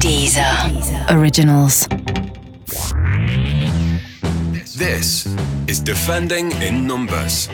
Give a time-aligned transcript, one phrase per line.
[0.00, 1.10] Deezer.
[1.10, 1.86] Originals.
[4.74, 5.26] This
[5.68, 7.50] is Defending in Numbers.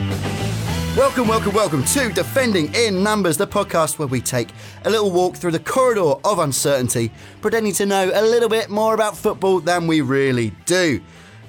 [0.96, 4.51] Welcome, welcome, welcome to Defending in Numbers, the podcast where we take
[4.85, 8.94] a little walk through the corridor of uncertainty, pretending to know a little bit more
[8.94, 11.00] about football than we really do.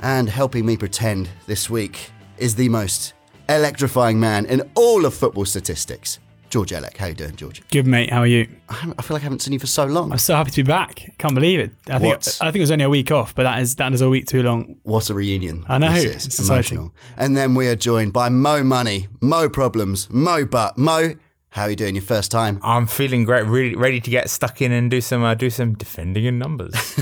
[0.01, 2.09] And helping me pretend this week
[2.39, 3.13] is the most
[3.47, 6.17] electrifying man in all of football statistics.
[6.49, 7.61] George Elek, how you doing, George?
[7.71, 8.47] Good mate, how are you?
[8.69, 10.11] I I feel like I haven't seen you for so long.
[10.11, 11.13] I'm so happy to be back.
[11.17, 11.71] Can't believe it.
[11.89, 12.37] I think What?
[12.41, 14.27] I think it was only a week off, but that is that is a week
[14.27, 14.77] too long.
[14.83, 15.65] What a reunion.
[15.67, 16.77] I know, This it's is exciting.
[16.77, 16.93] emotional.
[17.17, 20.77] And then we are joined by Mo Money, Mo Problems, Mo Butt.
[20.77, 21.15] Mo,
[21.49, 22.59] how are you doing your first time?
[22.63, 25.73] I'm feeling great, really ready to get stuck in and do some uh, do some
[25.73, 26.73] defending in numbers.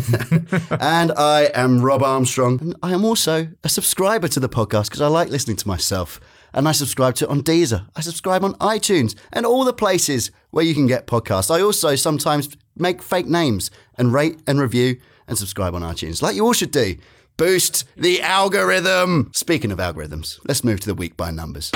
[0.80, 2.60] and I am Rob Armstrong.
[2.62, 6.20] And I am also a subscriber to the podcast because I like listening to myself.
[6.56, 7.86] And I subscribe to it on Deezer.
[7.96, 11.54] I subscribe on iTunes and all the places where you can get podcasts.
[11.54, 14.98] I also sometimes make fake names and rate and review
[15.28, 16.96] and subscribe on iTunes, like you all should do.
[17.38, 19.30] Boost the algorithm.
[19.34, 21.72] Speaking of algorithms, let's move to the week by numbers.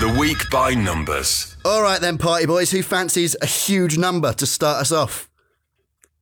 [0.00, 1.56] The Week by Numbers.
[1.64, 5.27] All right, then, party boys, who fancies a huge number to start us off?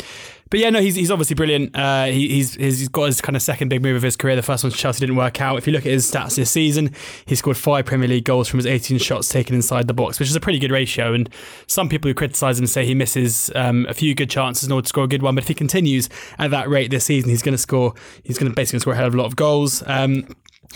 [0.50, 1.75] but yeah, no, he's, he's obviously brilliant.
[1.75, 4.35] Uh, he, he's he's got his kind of second big move of his career.
[4.35, 5.57] The first one Chelsea didn't work out.
[5.57, 6.91] If you look at his stats this season,
[7.25, 10.29] he scored five Premier League goals from his 18 shots taken inside the box, which
[10.29, 11.13] is a pretty good ratio.
[11.13, 11.29] And
[11.66, 14.84] some people who criticise him say he misses um, a few good chances in order
[14.84, 15.34] to score a good one.
[15.34, 17.95] But if he continues at that rate this season, he's going to score.
[18.23, 19.84] He's going to basically score a hell of a lot of goals.
[19.88, 20.28] Um,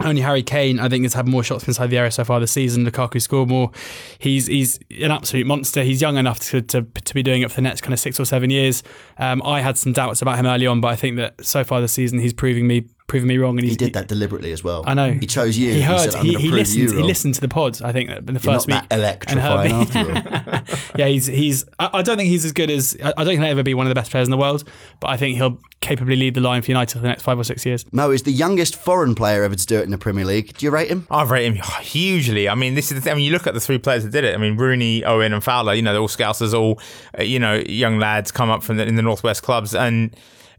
[0.04, 2.52] only Harry Kane, I think, has had more shots inside the area so far this
[2.52, 2.86] season.
[2.86, 3.72] Lukaku scored more.
[4.18, 5.84] He's he's an absolute monster.
[5.84, 8.20] He's young enough to, to, to be doing it for the next kind of six
[8.20, 8.84] or seven years.
[9.18, 11.82] Um, I had some doubts about him early on, but I think that so far
[11.82, 13.60] this season he's proving me proving me wrong.
[13.60, 14.84] And He did that deliberately as well.
[14.88, 15.12] I know.
[15.12, 15.74] He chose you.
[15.74, 16.00] He heard.
[16.00, 16.92] said, "I'm he, he prove listened.
[16.92, 17.82] you He listened to the pods.
[17.82, 18.90] I think in the You're first not week.
[18.90, 20.78] that electrifying after all.
[20.98, 21.66] yeah, he's he's.
[21.78, 22.96] I, I don't think he's as good as.
[23.04, 24.64] I I don't think he'll ever be one of the best players in the world,
[25.02, 27.44] but I think he'll capably lead the line for United for the next five or
[27.44, 27.86] six years.
[27.92, 30.56] Mo is the youngest foreign player ever to do it in the Premier League.
[30.58, 31.08] Do you rate him?
[31.10, 32.48] I've rated him hugely.
[32.48, 33.14] I mean, this is the thing.
[33.14, 34.36] I mean, you look at the three players that did it.
[34.36, 35.74] I mean, Rooney, Owen, and Fowler.
[35.74, 36.80] You know, they're all Scousers, all
[37.18, 40.16] uh, you know, young lads come up from the, in the northwest clubs, and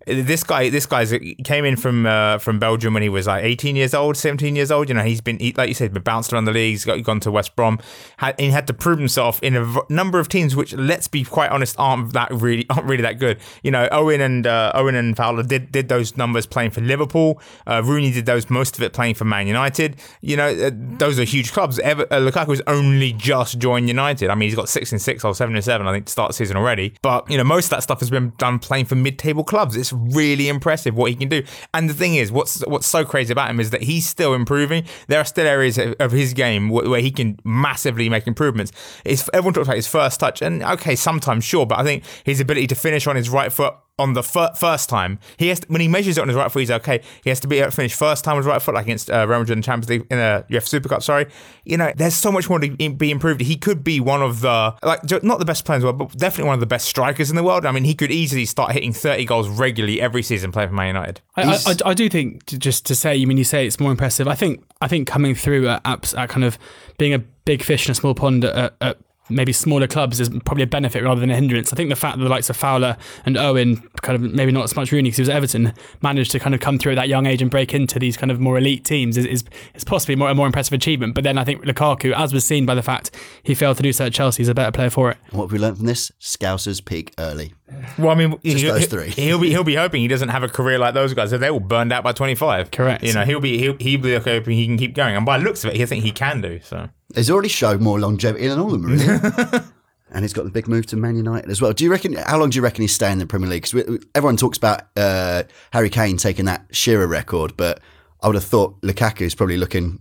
[0.07, 3.77] this guy, this guy's came in from uh, from Belgium when he was like 18
[3.77, 4.89] years old, 17 years old.
[4.89, 7.21] You know, he's been he, like you said, been bounced around the leagues, got gone
[7.21, 7.79] to West Brom,
[8.17, 11.07] had, and he had to prove himself in a v- number of teams, which let's
[11.07, 13.39] be quite honest, aren't that really aren't really that good.
[13.63, 17.41] You know, Owen and uh, Owen and Fowler did did those numbers playing for Liverpool.
[17.67, 19.97] Uh, Rooney did those most of it playing for Man United.
[20.23, 21.79] You know, uh, those are huge clubs.
[21.79, 24.31] Ever, uh, Lukaku's only just joined United.
[24.31, 26.31] I mean, he's got six and six or seven and seven, I think, to start
[26.31, 26.95] the season already.
[27.03, 29.77] But you know, most of that stuff has been done playing for mid-table clubs.
[29.77, 31.43] It's really impressive what he can do.
[31.75, 34.85] And the thing is, what's what's so crazy about him is that he's still improving.
[35.09, 38.73] There are still areas of his game wh- where he can massively make improvements.
[39.05, 42.41] It's, everyone talks about his first touch, and okay, sometimes sure, but I think his
[42.41, 45.19] ability to finish on his right foot on the fir- first time.
[45.37, 47.01] He has to, when he measures it on his right foot, he's okay.
[47.23, 49.11] He has to be able to finish first time with his right foot, like against
[49.11, 51.03] uh, Real Madrid in the Champions League in a UEFA Super Cup.
[51.03, 51.27] Sorry,
[51.65, 53.41] you know, there's so much more to be improved.
[53.43, 56.19] He could be one of the like not the best players in the world, but
[56.19, 57.65] definitely one of the best strikers in the world.
[57.67, 60.89] I mean, he could easily start hitting 30 goals regularly every season playing for Man
[60.89, 61.21] United.
[61.37, 63.81] I, I, I- I do think to, just to say, you mean you say it's
[63.81, 64.27] more impressive.
[64.29, 66.59] I think I think coming through at, at, at kind of
[66.99, 68.99] being a big fish in a small pond at, at
[69.31, 71.73] maybe smaller clubs is probably a benefit rather than a hindrance.
[71.73, 74.65] I think the fact that the likes of Fowler and Owen, kind of maybe not
[74.65, 75.73] as much Rooney because he was at Everton,
[76.03, 78.31] managed to kind of come through at that young age and break into these kind
[78.31, 79.45] of more elite teams is, is,
[79.75, 81.15] is possibly more, a more impressive achievement.
[81.15, 83.11] But then I think Lukaku, as was seen by the fact
[83.43, 85.19] he failed to do so at Chelsea, is a better player for it.
[85.31, 86.11] What have we learned from this?
[86.21, 87.55] Scousers peak early.
[87.99, 89.11] Well, I mean, Just he'll, those three.
[89.17, 91.31] he'll be he'll be hoping he doesn't have a career like those guys.
[91.31, 92.71] They're all burned out by 25.
[92.71, 93.05] Correct.
[93.05, 95.17] You know, he'll be he'll, he'll be hoping he can keep going.
[95.17, 96.89] And by the looks of it, he think he can do so.
[97.15, 99.05] He's already showed more longevity than all of them, really.
[100.13, 101.73] and he's got the big move to Man United as well.
[101.73, 102.15] Do you reckon?
[102.15, 103.63] How long do you reckon he's staying in the Premier League?
[103.71, 107.81] Because everyone talks about uh, Harry Kane taking that Shearer record, but
[108.23, 110.01] I would have thought Lukaku is probably looking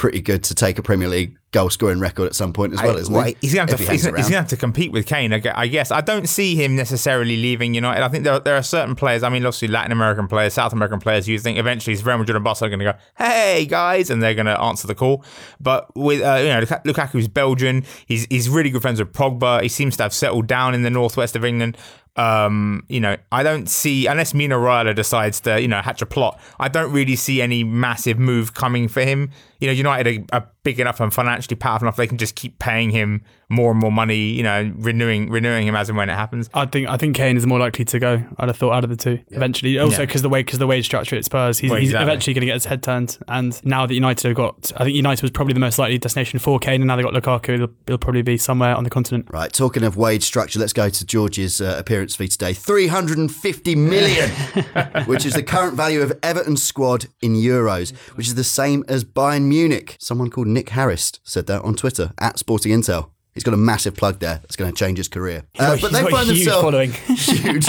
[0.00, 2.96] pretty good to take a Premier League goal scoring record at some point as well,
[2.96, 3.36] I- isn't well, he?
[3.42, 5.30] He's going to he have to, he's, he's gonna have to compete with Kane.
[5.30, 8.02] I guess I don't see him necessarily leaving United.
[8.02, 9.22] I think there, there are certain players.
[9.22, 11.28] I mean, obviously Latin American players, South American players.
[11.28, 14.34] You think eventually Real Madrid and Barca are going to go, "Hey guys," and they're
[14.34, 15.22] going to answer the call.
[15.60, 17.84] But with uh, you know Luka- Lukaku's Belgian.
[18.06, 19.60] He's he's really good friends with Pogba.
[19.60, 21.76] He seems to have settled down in the northwest of England.
[22.16, 26.06] Um, you know, I don't see unless Mino Raiola decides to, you know, hatch a
[26.06, 26.40] plot.
[26.58, 29.30] I don't really see any massive move coming for him.
[29.60, 32.58] You know, United are, are big enough and financially powerful enough; they can just keep
[32.58, 34.16] paying him more and more money.
[34.32, 36.48] You know, renewing renewing him as and when it happens.
[36.54, 38.22] I think I think Kane is more likely to go.
[38.38, 39.78] I'd have thought out of the two eventually.
[39.78, 40.06] Also, Yeah.
[40.06, 42.46] because the way because the wage structure at Spurs, he's, Well, he's eventually going to
[42.46, 43.18] get his head turned.
[43.28, 46.38] And now that United have got, I think United was probably the most likely destination
[46.38, 47.58] for Kane, and now they have got Lukaku.
[47.58, 49.26] He'll, he'll probably be somewhere on the continent.
[49.30, 52.54] Right, talking of wage structure, let's go to George's uh, appearance fee today.
[52.54, 54.30] 350 million,
[55.06, 59.04] which is the current value of Everton's squad in euros, which is the same as
[59.04, 59.96] Bayern Munich.
[60.00, 63.10] Someone called Nick Harris said that on Twitter at Sporting Intel.
[63.32, 65.44] He's got a massive plug there that's going to change his career.
[65.58, 66.92] Uh, got- he's got a huge following.
[67.06, 67.66] huge,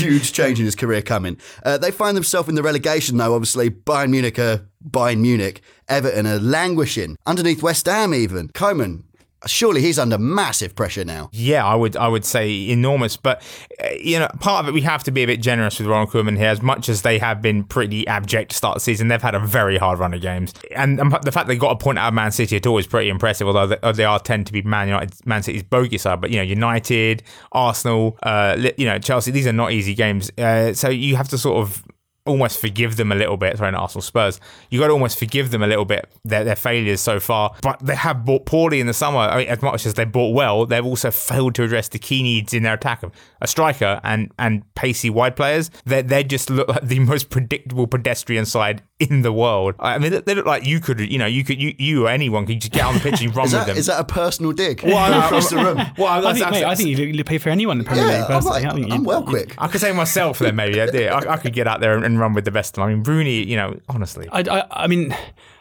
[0.00, 1.38] huge change in his career coming.
[1.64, 3.34] Uh, they find themselves in the relegation, though.
[3.34, 5.62] Obviously, Bayern Munich are Bayern Munich.
[5.88, 8.12] Everton are languishing underneath West Ham.
[8.12, 9.04] Even Koeman,
[9.46, 11.30] surely he's under massive pressure now.
[11.32, 13.42] Yeah, I would I would say enormous, but
[13.82, 16.10] uh, you know, part of it we have to be a bit generous with Ronald
[16.10, 16.48] Koeman here.
[16.48, 19.40] As much as they have been pretty abject to start the season, they've had a
[19.40, 22.32] very hard run of games, and the fact they got a point out of Man
[22.32, 23.46] City at all is pretty impressive.
[23.46, 26.36] Although they, they are tend to be Man United, Man City's bogey side, but you
[26.36, 29.30] know, United, Arsenal, uh, you know, Chelsea.
[29.30, 31.84] These are not easy games, uh, so you have to sort of
[32.28, 33.58] almost forgive them a little bit.
[33.58, 34.40] Sorry, not Arsenal Spurs.
[34.70, 37.54] You got to almost forgive them a little bit their, their failures so far.
[37.62, 39.18] But they have bought poorly in the summer.
[39.20, 42.22] I mean, as much as they bought well, they've also failed to address the key
[42.22, 45.70] needs in their attack of a striker and and pacey wide players.
[45.86, 49.74] They they just look like the most predictable pedestrian side in the world.
[49.78, 52.46] I mean, they look like you could, you know, you could, you, you or anyone
[52.46, 53.76] could just get on the pitch and run Is with them.
[53.76, 55.76] is that a personal dig Well, I- across the room?
[55.98, 58.06] well, I that's- think, mate, I think you you pay for anyone in the Premier
[58.08, 58.30] Yeah, League.
[58.30, 59.54] I'm, like, I think I'm well quick.
[59.56, 60.80] I could say myself then maybe.
[60.80, 61.08] I, did.
[61.08, 62.84] I, I could get out there and, and run with the best of them.
[62.84, 64.28] I mean, Rooney, you know, honestly.
[64.32, 65.14] I, I, I mean,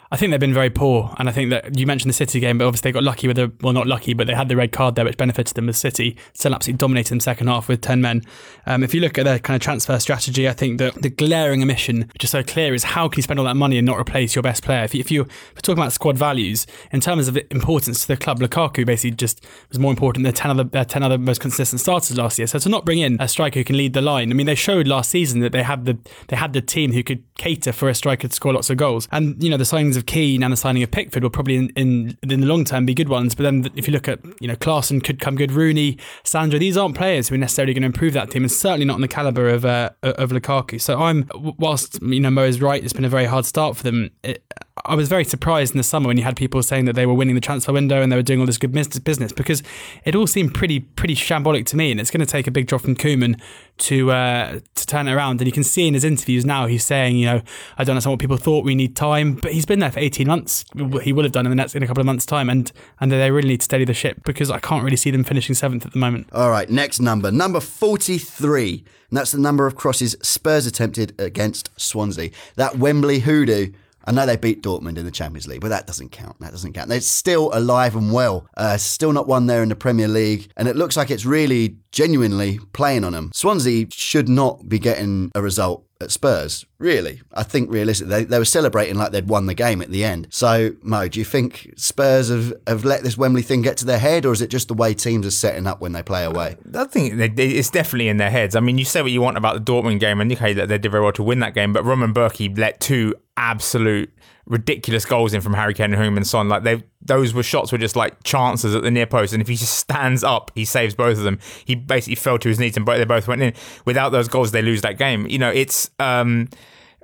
[0.09, 2.57] I think they've been very poor, and I think that you mentioned the City game,
[2.57, 4.71] but obviously they got lucky with the well, not lucky, but they had the red
[4.71, 6.15] card there, which benefited them with City.
[6.33, 8.21] Still absolutely dominated the second half with ten men.
[8.65, 11.62] Um, if you look at their kind of transfer strategy, I think that the glaring
[11.62, 14.00] omission, which is so clear, is how can you spend all that money and not
[14.00, 14.83] replace your best player?
[14.83, 18.18] If, you, if you we're talking about squad values in terms of importance to the
[18.18, 21.81] club, Lukaku basically just was more important than ten other their ten other most consistent
[21.81, 22.48] starters last year.
[22.48, 24.56] So to not bring in a striker who can lead the line, I mean, they
[24.56, 25.98] showed last season that they had the
[26.30, 29.10] they had the team who could cater for a striker to score lots of goals.
[29.12, 31.70] And you know, the signings of Keane and the signing of Pickford will probably in,
[31.76, 33.36] in in the long term be good ones.
[33.36, 36.78] But then if you look at you know, Klaassen could come good, Rooney, Sandro, these
[36.78, 39.08] aren't players who are necessarily going to improve that team, and certainly not on the
[39.08, 40.80] caliber of uh, of Lukaku.
[40.80, 43.84] So I'm whilst you know Mo is right, it's been a very hard start for
[43.84, 44.12] them.
[44.24, 44.44] It,
[44.88, 47.13] I was very surprised in the summer when you had people saying that they were
[47.13, 49.62] winning the transfer window and they were doing all this good business because
[50.06, 52.68] it all seemed pretty pretty shambolic to me, and it's going to take a big
[52.68, 53.39] drop from Koeman
[53.80, 55.42] to uh, to turn it around.
[55.42, 57.42] And you can see in his interviews now he's saying, you know,
[57.78, 58.63] I don't understand what people thought.
[58.63, 60.66] We need time, but he's been there for eighteen months.
[61.04, 63.12] He will have done in the next in a couple of months' time, and and
[63.12, 65.86] they really need to steady the ship because I can't really see them finishing seventh
[65.86, 66.30] at the moment.
[66.31, 68.84] All right, next number, number 43.
[69.10, 72.32] And that's the number of crosses Spurs attempted against Swansea.
[72.56, 73.72] That Wembley hoodoo.
[74.08, 76.40] I know they beat Dortmund in the Champions League, but that doesn't count.
[76.40, 76.88] That doesn't count.
[76.88, 78.48] They're still alive and well.
[78.56, 80.50] Uh, still not won there in the Premier League.
[80.56, 83.32] And it looks like it's really genuinely playing on them.
[83.34, 87.22] Swansea should not be getting a result at Spurs, really.
[87.34, 90.27] I think realistically, they, they were celebrating like they'd won the game at the end.
[90.29, 94.00] So, Mo, do you think Spurs have, have let this Wembley thing get to their
[94.00, 96.57] head, or is it just the way teams are setting up when they play away?
[96.75, 98.55] I think it's definitely in their heads.
[98.55, 100.77] I mean, you say what you want about the Dortmund game, and okay, that they
[100.77, 104.12] did very well to win that game, but Roman Bürki let two absolute
[104.46, 106.48] ridiculous goals in from Harry Kane and Heung-min Son.
[106.48, 109.48] Like they, those were shots were just like chances at the near post, and if
[109.48, 111.39] he just stands up, he saves both of them.
[111.65, 113.53] He basically fell to his knees, and they both went in.
[113.86, 115.27] Without those goals, they lose that game.
[115.27, 115.89] You know, it's.
[116.00, 116.50] um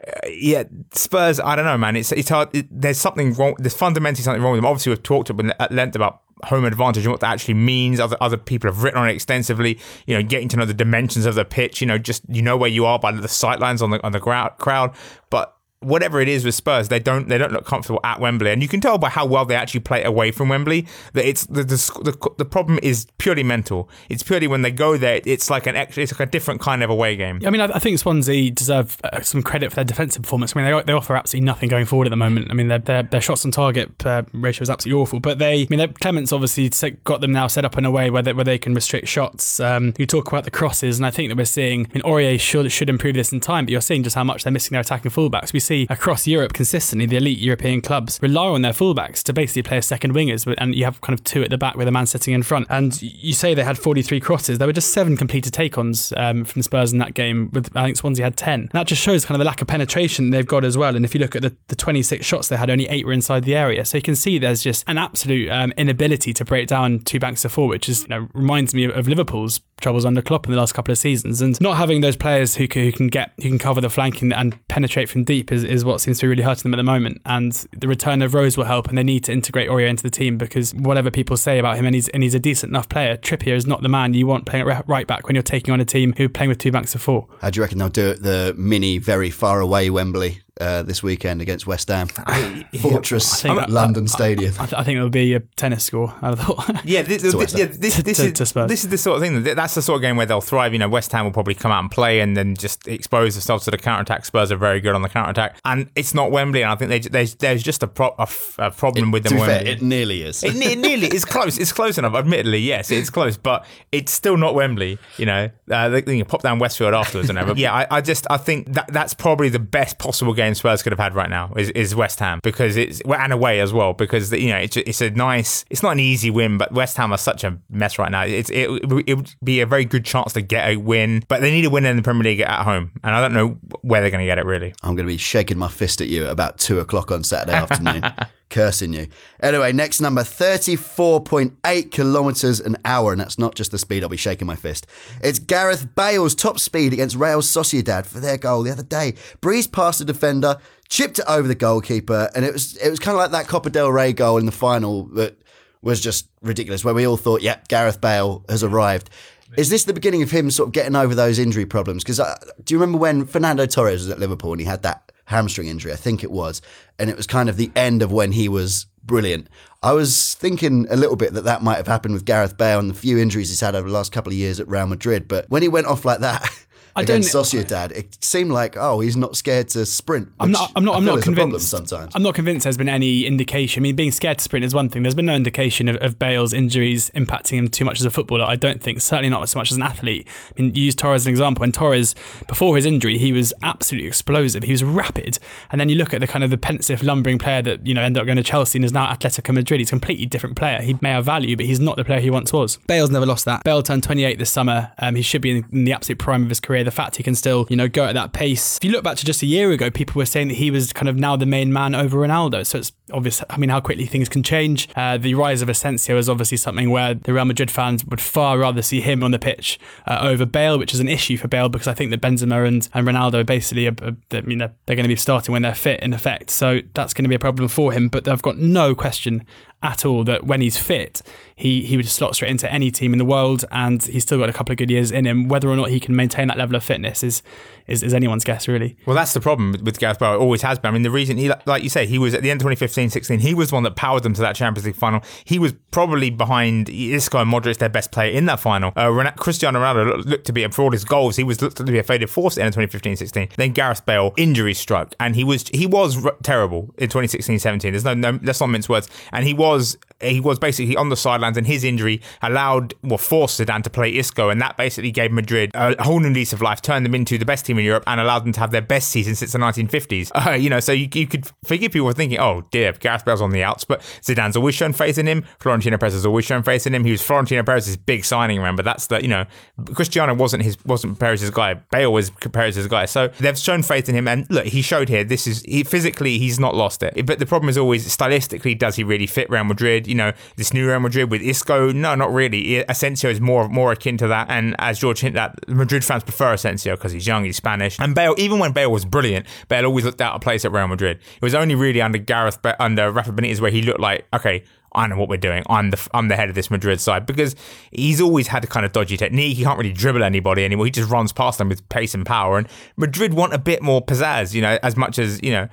[0.06, 1.40] Uh, yeah, Spurs.
[1.40, 1.96] I don't know, man.
[1.96, 2.50] It's it's hard.
[2.54, 3.56] It, there's something wrong.
[3.60, 4.66] There's fundamentally something wrong with them.
[4.66, 8.00] Obviously, we've talked at length about home advantage and what that actually means.
[8.00, 9.80] Other other people have written on it extensively.
[10.08, 11.80] You know, getting to know the dimensions of the pitch.
[11.80, 14.24] You know, just you know where you are by the sightlines on the on the.
[14.24, 14.96] Crowd,
[15.30, 18.62] but whatever it is with Spurs, they don't they don't look comfortable at Wembley, and
[18.62, 21.64] you can tell by how well they actually play away from Wembley that it's the
[21.64, 23.90] the, the, the problem is purely mental.
[24.10, 26.90] It's purely when they go there, it's like an it's like a different kind of
[26.90, 27.42] away game.
[27.46, 30.56] I mean, I, I think Swansea deserve uh, some credit for their defensive performance.
[30.56, 32.48] I mean, they, they offer absolutely nothing going forward at the moment.
[32.50, 35.20] I mean, their their, their shots on target uh, ratio is absolutely awful.
[35.20, 36.70] But they, I mean, Clement's obviously
[37.04, 39.60] got them now set up in a way where they, where they can restrict shots.
[39.60, 41.86] Um, you talk about the crosses, and I think that we're seeing.
[41.88, 44.44] I mean, Aurier should should improve this in time, but you're seeing just how much
[44.44, 45.54] they're missing their attacking fullbacks.
[45.54, 49.64] We see across Europe consistently the elite European clubs rely on their fullbacks to basically
[49.64, 51.92] play as second wingers, and you have kind of two at the back with a
[51.92, 52.68] man sitting in front.
[52.70, 54.58] And you say they had 43 crosses.
[54.58, 57.50] There were just seven completed take-ons um, from Spurs in that game.
[57.54, 58.70] With I think Swansea had 10.
[58.74, 60.96] That just shows kind of the lack of penetration they've got as well.
[60.96, 63.44] And if you look at the, the 26 shots they had, only eight were inside
[63.44, 63.86] the area.
[63.86, 67.46] So you can see there's just an absolute um, inability to break down two banks
[67.46, 70.52] of four, which is you know, reminds me of, of Liverpool's troubles under Klopp in
[70.52, 71.42] the last couple of seasons.
[71.42, 74.32] And not having those players who can, who can get who can cover the flanking
[74.32, 76.84] and penetrate from deep is, is what seems to be really hurting them at the
[76.84, 77.22] moment.
[77.26, 80.10] And the return of Rose will help, and they need to integrate Aurier into the
[80.10, 83.18] team because whatever people say about him, and he's and he's a decent enough player.
[83.18, 85.80] Trippier is not the man you want playing at right back when you're taking on
[85.80, 87.28] a team who are playing with two banks of four.
[87.42, 88.22] How do you reckon they'll do it?
[88.22, 92.08] The mini, very far away Wembley uh, this weekend against West Ham.
[92.82, 94.54] Fortress I think- London Stadium.
[94.60, 96.14] I, I think it'll be a tennis score.
[96.22, 96.82] I thought.
[96.86, 98.68] Yeah, this, this, yeah, this, this To- is to Spurs.
[98.70, 100.74] this is the sort of thing that that's the sort of game where they'll thrive.
[100.74, 103.66] You know, West Ham will probably come out and play and then just expose themselves
[103.66, 104.26] to the counter attack.
[104.26, 106.62] Spurs are very good on the counter attack, and it's not Wembley.
[106.62, 109.38] And I think they, there's there's just a, pro, a, f- a problem with them.
[109.38, 110.44] be at fair, it nearly is.
[110.44, 111.58] It, ne- nearly it's close.
[111.58, 112.14] It's close enough.
[112.16, 114.98] Admittedly, yes, it's close, but it's still not Wembley.
[115.18, 117.58] You know, uh, they, they can pop down Westfield afterwards and whatever.
[117.60, 120.92] yeah, I, I just I think that that's probably the best possible game Spurs could
[120.92, 124.32] have had right now is, is West Ham because it's and away as well because
[124.32, 125.66] you know it's it's a nice.
[125.70, 128.24] It's not an easy win, but West Ham are such a mess right now.
[128.24, 128.70] It's it,
[129.08, 131.70] it would be a very good chance to get a win, but they need a
[131.70, 134.26] win in the Premier League at home, and I don't know where they're going to
[134.26, 134.74] get it really.
[134.84, 137.54] I'm going to be shaking my fist at you at about two o'clock on Saturday
[137.54, 138.04] afternoon,
[138.50, 139.08] cursing you.
[139.42, 144.18] Anyway, next number 34.8 kilometres an hour, and that's not just the speed I'll be
[144.18, 144.88] shaking my fist.
[145.22, 149.16] It's Gareth Bale's top speed against Real Sociedad for their goal the other day.
[149.42, 150.58] Breezed past the defender,
[150.90, 153.70] chipped it over the goalkeeper, and it was it was kind of like that Copa
[153.70, 155.38] del Rey goal in the final that
[155.82, 159.10] was just ridiculous, where we all thought, yep, Gareth Bale has arrived.
[159.58, 162.04] Is this the beginning of him sort of getting over those injury problems?
[162.04, 162.20] Because
[162.64, 165.94] do you remember when Fernando Torres was at Liverpool and he had that hamstring injury?
[165.94, 166.62] I think it was,
[167.00, 169.48] and it was kind of the end of when he was brilliant.
[169.82, 172.90] I was thinking a little bit that that might have happened with Gareth Bale and
[172.90, 175.28] the few injuries he's had over the last couple of years at Real Madrid.
[175.28, 176.50] But when he went off like that.
[176.96, 180.32] I Against don't- Sociedad, it seemed like oh he's not scared to sprint.
[180.40, 180.72] I'm not.
[180.76, 180.94] I'm not.
[180.94, 181.70] I I'm not is a problem convinced.
[181.70, 182.12] sometimes.
[182.16, 183.82] I'm not convinced there's been any indication.
[183.82, 185.02] I mean, being scared to sprint is one thing.
[185.02, 188.46] There's been no indication of, of Bale's injuries impacting him too much as a footballer.
[188.46, 189.02] I don't think.
[189.02, 190.28] Certainly not so much as an athlete.
[190.58, 191.62] I mean, you use Torres as an example.
[191.62, 192.14] When Torres,
[192.48, 194.64] before his injury, he was absolutely explosive.
[194.64, 195.40] He was rapid.
[195.72, 198.02] And then you look at the kind of the pensive, lumbering player that you know
[198.04, 199.80] ended up going to Chelsea and is now at Atletico Madrid.
[199.80, 200.80] He's a completely different player.
[200.82, 202.78] He may have value, but he's not the player he once was.
[202.88, 203.64] Bale's never lost that.
[203.64, 204.92] Bale turned 28 this summer.
[205.00, 206.83] Um, he should be in, in the absolute prime of his career.
[206.84, 208.78] The fact he can still, you know, go at that pace.
[208.78, 210.94] If you look back to just a year ago, people were saying that he was
[210.94, 212.66] kind of now the main man over Ronaldo.
[212.66, 213.44] So it's obvious.
[213.50, 214.90] I mean, how quickly things can change.
[214.96, 218.58] Uh, the rise of Asensio is obviously something where the Real Madrid fans would far
[218.58, 221.70] rather see him on the pitch uh, over Bale, which is an issue for Bale
[221.70, 224.96] because I think that Benzema and, and Ronaldo basically, are, are, I mean, they're, they're
[224.96, 226.50] going to be starting when they're fit in effect.
[226.50, 228.10] So that's going to be a problem for him.
[228.10, 229.46] But I've got no question
[229.84, 231.22] at all that when he's fit,
[231.56, 234.50] he he would slot straight into any team in the world, and he's still got
[234.50, 235.48] a couple of good years in him.
[235.48, 237.44] Whether or not he can maintain that level of fitness is
[237.86, 238.96] is, is anyone's guess, really.
[239.06, 240.36] Well, that's the problem with- Gareth Bale.
[240.36, 240.90] It always has been.
[240.90, 243.42] I mean, the reason he, like you say, he was at the end of 2015-16.
[243.42, 245.22] He was the one that powered them to that Champions League final.
[245.44, 248.94] He was probably behind Isco and Modric, their best player in that final.
[248.96, 251.36] Uh, Cristiano Ronaldo looked- to be for all his goals.
[251.36, 253.56] He was looked to be a faded force at the end of 2015-16.
[253.58, 257.82] Then Gareth Bale injury struck, and he was he was terrible in 2016-17.
[257.82, 259.10] There's no, no let's not mince words.
[259.34, 263.18] And he was was he was basically on the sidelines, and his injury allowed well
[263.18, 266.62] forced Zidane to play Isco, and that basically gave Madrid a whole new lease of
[266.62, 268.82] life, turned them into the best team in Europe, and allowed them to have their
[268.82, 270.32] best season since the 1950s.
[270.44, 273.52] Uh, you know, so you, you could forgive people thinking, oh dear, Gareth Bale's on
[273.52, 275.46] the outs, but Zidane's always shown faith in him.
[275.60, 277.06] Florentino Perez has always shown faith in him.
[277.06, 278.58] He was Florentino Perez's big signing.
[278.58, 279.46] Remember, that's the you know,
[279.94, 281.76] Cristiano wasn't his wasn't Perez's guy.
[281.76, 283.06] Bale was Perez's guy.
[283.06, 285.24] So they've shown faith in him, and look, he showed here.
[285.24, 288.96] This is he physically he's not lost it, but the problem is always stylistically, does
[288.96, 290.03] he really fit Real Madrid?
[290.08, 292.78] You know, this new Real Madrid with Isco, no, not really.
[292.88, 296.54] Asensio is more more akin to that, and as George hinted at, Madrid fans prefer
[296.54, 298.36] Asensio because he's young, he's Spanish, and Bale.
[298.38, 301.18] Even when Bale was brilliant, Bale always looked out of place at Real Madrid.
[301.18, 304.64] It was only really under Gareth, under Rafa Benitez, where he looked like okay.
[304.96, 305.64] I know what we're doing.
[305.70, 307.56] I'm the I'm the head of this Madrid side because
[307.92, 309.58] he's always had a kind of dodgy technique.
[309.58, 310.86] He can't really dribble anybody anymore.
[310.86, 312.60] He just runs past them with pace and power.
[312.60, 315.68] And Madrid want a bit more pizzazz, you know, as much as you know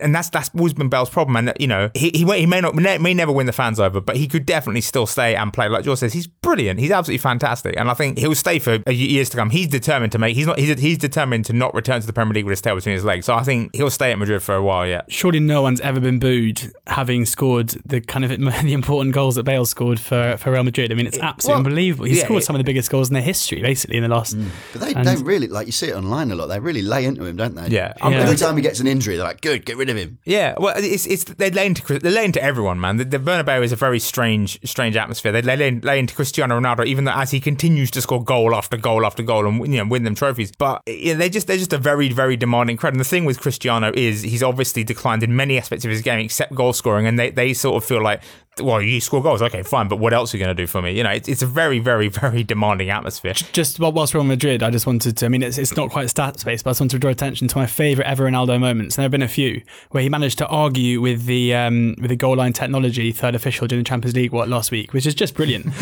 [0.00, 1.36] and that's that's always been Bale's problem.
[1.36, 4.16] And you know, he he, he may not may never win the fans over, but
[4.16, 5.68] he could definitely still stay and play.
[5.68, 6.80] Like George says, he's brilliant.
[6.80, 9.50] He's absolutely fantastic, and I think he'll stay for years to come.
[9.50, 10.36] He's determined to make.
[10.36, 10.58] He's not.
[10.58, 13.04] He's, he's determined to not return to the Premier League with his tail between his
[13.04, 13.26] legs.
[13.26, 15.10] So I think he'll stay at Madrid for a while yet.
[15.10, 18.30] Surely no one's ever been booed having scored the kind of
[18.62, 20.92] the important goals that Bale scored for, for Real Madrid.
[20.92, 22.04] I mean, it's absolutely well, unbelievable.
[22.06, 24.36] He yeah, scored some of the biggest goals in their history, basically, in the last.
[24.36, 24.48] Mm.
[24.72, 26.46] But they don't really like you see it online a lot.
[26.46, 27.68] They really lay into him, don't they?
[27.68, 27.94] Yeah.
[27.98, 28.08] yeah.
[28.08, 30.74] Every time he gets an injury, they're like, "Good, get rid of him." Yeah, well,
[30.76, 32.96] it's it's they lay into they lay into everyone, man.
[32.96, 35.32] The, the Bernabeu is a very strange strange atmosphere.
[35.32, 38.76] They lay, lay into Cristiano Ronaldo, even though as he continues to score goal after
[38.76, 40.52] goal after goal and you know win them trophies.
[40.52, 42.94] But they just they're just a very very demanding crowd.
[42.94, 46.18] And the thing with Cristiano is he's obviously declined in many aspects of his game
[46.18, 48.22] except goal scoring, and they they sort of feel like
[48.60, 50.82] well, you score goals, okay, fine, but what else are you going to do for
[50.82, 50.94] me?
[50.94, 53.32] You know, it's, it's a very, very, very demanding atmosphere.
[53.32, 56.08] Just whilst we're on Madrid, I just wanted to, I mean, it's, it's not quite
[56.08, 58.96] stats based, but I just wanted to draw attention to my favourite ever Ronaldo moments.
[58.96, 62.10] And there have been a few where he managed to argue with the um, with
[62.10, 65.14] the goal line technology third official during the Champions League, what, last week, which is
[65.14, 65.66] just brilliant.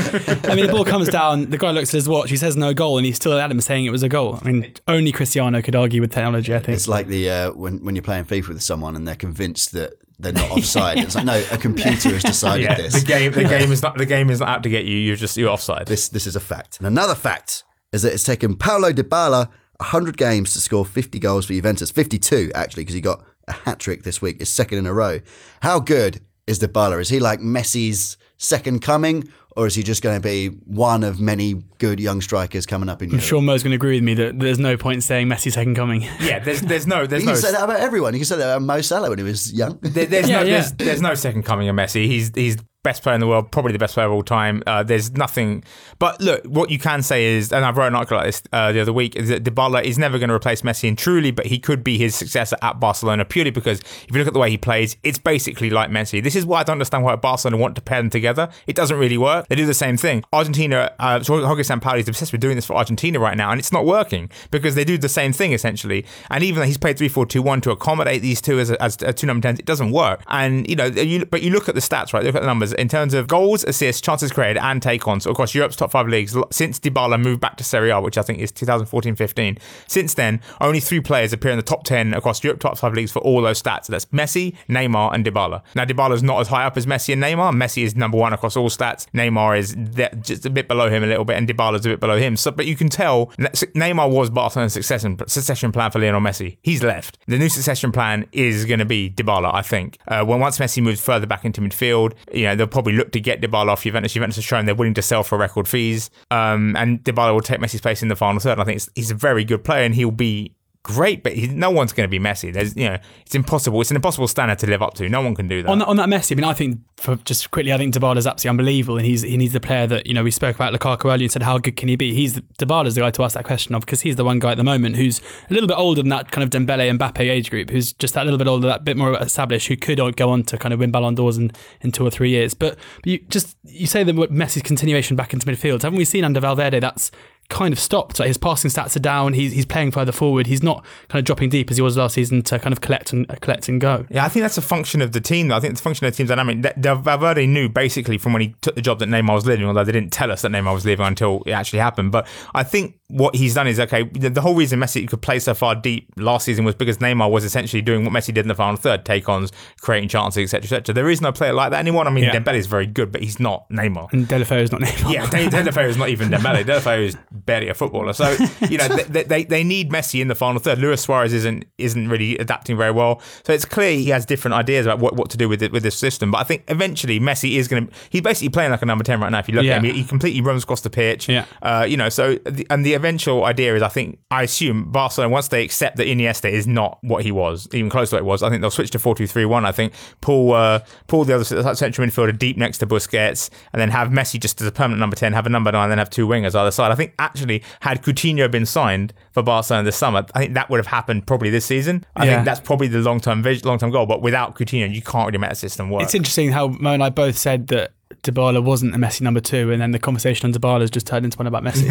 [0.48, 2.72] I mean, the ball comes down, the guy looks at his watch, he says no
[2.72, 4.38] goal, and he's still at him saying it was a goal.
[4.42, 6.76] I mean, only Cristiano could argue with technology, I think.
[6.76, 9.94] It's like the uh, when, when you're playing FIFA with someone and they're convinced that
[10.20, 10.98] they're not offside.
[10.98, 12.94] It's like no, a computer has decided yeah, this.
[12.94, 14.96] The game, the game is not the game is not out to get you.
[14.96, 15.86] You're just you're offside.
[15.86, 16.78] This this is a fact.
[16.78, 19.48] And another fact is that it's taken Paulo Dybala
[19.78, 21.90] 100 games to score 50 goals for Juventus.
[21.90, 24.40] 52 actually, because he got a hat trick this week.
[24.40, 25.20] His second in a row.
[25.62, 27.00] How good is Dybala?
[27.00, 31.20] Is he like Messi's second coming, or is he just going to be one of
[31.20, 33.22] many good young strikers coming up in Europe?
[33.22, 35.74] I'm sure Mo's going to agree with me that there's no point saying Messi second
[35.74, 36.08] coming.
[36.20, 37.32] Yeah, there's there's no there's you no.
[37.32, 38.12] can say that about everyone.
[38.12, 39.78] You can say that about Mo Salah when he was young.
[39.80, 40.60] There, there's yeah, no yeah.
[40.60, 42.06] There's, there's no second coming of Messi.
[42.06, 44.62] He's he's best player in the world, probably the best player of all time.
[44.66, 45.62] Uh, there's nothing.
[45.98, 48.72] But look, what you can say is, and I wrote an article like this uh,
[48.72, 51.46] the other week, is that Dybala is never going to replace Messi and truly, but
[51.46, 54.50] he could be his successor at Barcelona purely because if you look at the way
[54.50, 56.22] he plays, it's basically like Messi.
[56.22, 58.48] This is why I don't understand why Barcelona want to pair them together.
[58.66, 59.48] It doesn't really work.
[59.48, 60.24] They do the same thing.
[60.32, 63.72] Argentina, uh, Jorge Sampaoli is obsessed with doing this for Argentina right now, and it's
[63.72, 66.06] not working because they do the same thing essentially.
[66.30, 68.96] And even though he's played 3 4 2 1 to accommodate these two as, as,
[69.02, 70.22] as two number 10s, it doesn't work.
[70.28, 72.24] And, you know, you, but you look at the stats, right?
[72.24, 75.76] Look at the numbers in terms of goals assists, chances created, and take-ons across Europe's
[75.76, 79.58] top five leagues since Dybala moved back to Serie A, which I think is 2014-15.
[79.86, 83.12] Since then, only three players appear in the top 10 across Europe's top five leagues
[83.12, 83.86] for all those stats.
[83.86, 85.62] That's Messi, Neymar, and Dybala.
[85.74, 87.52] Now, Dybala's not as high up as Messi and Neymar.
[87.52, 89.06] Messi is number one across all stats.
[89.14, 89.74] Neymar is
[90.22, 92.36] just a bit below him a little bit, and Dybala's a bit below him.
[92.36, 96.58] So, but you can tell Neymar was Barcelona's succession, succession plan for Lionel Messi.
[96.62, 97.18] He's left.
[97.26, 99.98] The new succession plan is going to be Dybala, I think.
[100.06, 103.20] Uh, when once Messi moves further back into midfield, you know they'll probably look to
[103.20, 104.12] get Dybala off Juventus.
[104.12, 106.10] Juventus has shown they're willing to sell for record fees.
[106.30, 108.60] Um, and Dybala will take Messi's place in the final third.
[108.60, 111.92] I think he's a very good player and he'll be great, but he, no one's
[111.92, 112.52] going to be Messi.
[112.52, 113.80] There's, you know, it's impossible.
[113.80, 115.08] It's an impossible standard to live up to.
[115.08, 115.68] No one can do that.
[115.68, 118.26] On that, on that Messi, I mean, I think for just quickly, I think Dybala's
[118.26, 121.06] absolutely unbelievable, and he's he needs the player that you know we spoke about Lukaku
[121.06, 122.14] earlier and said how good can he be?
[122.14, 124.56] He's Dybala's the guy to ask that question of because he's the one guy at
[124.56, 127.50] the moment who's a little bit older than that kind of Dembele and Mbappe age
[127.50, 130.42] group, who's just that little bit older, that bit more established, who could go on
[130.44, 132.54] to kind of win Ballon d'Ors in, in two or three years.
[132.54, 136.24] But, but you just you say that Messi's continuation back into midfield, haven't we seen
[136.24, 136.80] under Valverde?
[136.80, 137.10] That's
[137.50, 138.18] kind of stopped.
[138.18, 139.34] Like his passing stats are down.
[139.34, 140.46] He's he's playing further forward.
[140.46, 143.12] He's not kind of dropping deep as he was last season to kind of collect
[143.12, 144.06] and uh, collect and go.
[144.10, 145.48] Yeah, I think that's a function of the team.
[145.48, 145.56] Though.
[145.56, 146.74] I think it's a function of the team dynamic.
[146.76, 149.92] Valverde knew basically from when he took the job that Neymar was leaving, although they
[149.92, 152.12] didn't tell us that Neymar was leaving until it actually happened.
[152.12, 154.04] But I think what he's done is okay.
[154.04, 157.30] The, the whole reason Messi could play so far deep last season was because Neymar
[157.30, 160.78] was essentially doing what Messi did in the final third, take ons, creating chances, etc.,
[160.78, 160.94] etc.
[160.94, 162.06] There is no player like that anymore.
[162.06, 162.38] I mean, yeah.
[162.38, 164.12] Dembele is very good, but he's not Neymar.
[164.12, 165.12] And Deulofeu is not Neymar.
[165.12, 166.64] Yeah, Deulofeu is not even Dembele.
[166.64, 168.12] Deulofeu is barely a footballer.
[168.12, 168.36] So
[168.68, 170.78] you know they, they, they need Messi in the final third.
[170.78, 173.20] Luis Suarez isn't isn't really adapting very well.
[173.44, 175.82] So it's clear he has different ideas about what, what to do with it with
[175.82, 176.30] this system.
[176.30, 177.92] But I think eventually Messi is going to.
[178.10, 179.38] He's basically playing like a number ten right now.
[179.38, 179.76] If you look yeah.
[179.76, 181.28] at him, he, he completely runs across the pitch.
[181.28, 181.46] Yeah.
[181.62, 182.08] Uh, you know.
[182.08, 185.96] So the, and the eventual idea is, I think, I assume Barcelona once they accept
[185.96, 188.42] that Iniesta is not what he was, even close to what it was.
[188.42, 189.64] I think they'll switch to four two three one.
[189.64, 193.90] I think pull uh, pull the other central midfielder deep next to Busquets, and then
[193.90, 196.26] have Messi just as a permanent number ten, have a number nine, then have two
[196.26, 196.92] wingers either side.
[196.92, 200.70] I think actually had Coutinho been signed signed for Barcelona this summer, I think that
[200.70, 202.04] would have happened probably this season.
[202.16, 202.34] I yeah.
[202.34, 204.06] think that's probably the long term long term goal.
[204.06, 206.02] But without Coutinho, you can't really make a system work.
[206.02, 209.70] It's interesting how Mo and I both said that Dybala wasn't a Messi number two,
[209.72, 211.88] and then the conversation on Dybala has just turned into one about Messi.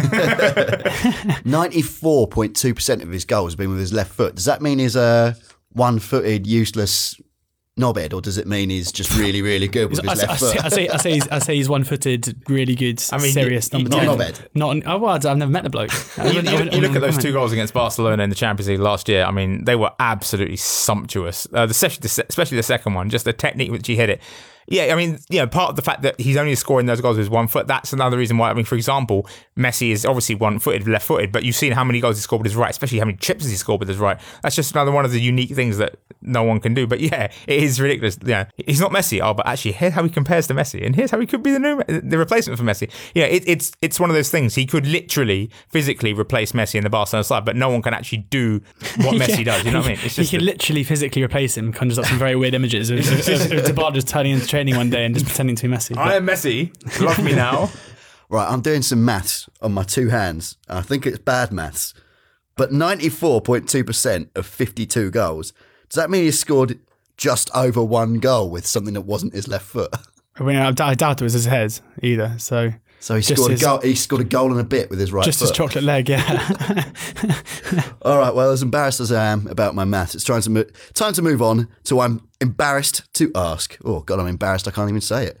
[1.44, 4.34] 94.2% of his goals have been with his left foot.
[4.34, 5.36] Does that mean he's a
[5.72, 7.20] one footed, useless
[7.80, 10.40] knobhead, or does it mean he's just really, really good with I, his I, left
[10.40, 10.64] say, foot?
[10.64, 13.78] I say, I say, he's, I say he's one-footed, really good, I mean, serious you-
[13.80, 14.06] number you- ten.
[14.06, 14.46] Not knobhead.
[14.54, 15.90] Not, oh, well, I've never met the bloke.
[16.18, 18.68] I You, you- I you look at those two goals against Barcelona in the Champions
[18.68, 19.24] League last year.
[19.24, 21.46] I mean, they were absolutely sumptuous.
[21.52, 24.10] Uh, the, se- the se- especially the second one, just the technique which he hit
[24.10, 24.20] it.
[24.70, 27.18] Yeah, I mean, you know, part of the fact that he's only scoring those goals
[27.18, 28.50] with one foot, that's another reason why.
[28.50, 29.26] I mean, for example,
[29.58, 32.56] Messi is obviously one-footed, left-footed, but you've seen how many goals he scored with his
[32.56, 34.18] right, especially how many chips he scored with his right.
[34.44, 36.86] That's just another one of the unique things that no one can do.
[36.86, 38.16] But yeah, it is ridiculous.
[38.24, 39.20] Yeah, he's not Messi.
[39.20, 41.50] Oh, but actually, here's how he compares to Messi, and here's how he could be
[41.50, 42.88] the new the replacement for Messi.
[43.14, 44.54] Yeah, it, it's it's one of those things.
[44.54, 48.18] He could literally physically replace Messi in the Barcelona side, but no one can actually
[48.18, 48.60] do
[48.98, 49.64] what Messi does.
[49.64, 49.98] You know what I mean?
[50.04, 51.72] It's he could a- literally physically replace him.
[51.72, 53.28] Conjures up some very weird images of, of,
[53.68, 55.96] of, of just turning into training one day and just pretending to be Messi.
[55.96, 56.70] I am Messi.
[57.00, 57.70] Love me now.
[58.32, 60.56] Right, I'm doing some maths on my two hands.
[60.68, 61.94] I think it's bad maths,
[62.56, 65.52] but 94.2% of 52 goals.
[65.88, 66.78] Does that mean he scored
[67.16, 69.92] just over one goal with something that wasn't his left foot?
[70.38, 72.36] I mean, I, I doubt it was his head either.
[72.38, 72.70] So
[73.02, 73.80] So he scored his- a goal.
[73.80, 75.48] He scored a goal and a bit with his right just foot.
[75.48, 76.22] his chocolate leg, yeah.
[78.02, 78.34] All right.
[78.34, 81.22] Well, as embarrassed as I am about my maths, it's trying to mo- time to
[81.22, 83.78] move on to I'm embarrassed to ask.
[83.84, 84.68] Oh God, I'm embarrassed.
[84.68, 85.40] I can't even say it.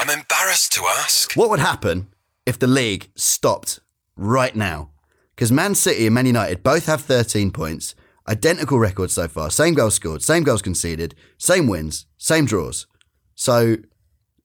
[0.00, 1.34] I'm embarrassed to ask.
[1.34, 2.08] What would happen
[2.46, 3.80] if the league stopped
[4.16, 4.90] right now?
[5.34, 7.94] Because Man City and Man United both have 13 points,
[8.28, 12.86] identical records so far, same goals scored, same goals conceded, same wins, same draws.
[13.34, 13.76] So,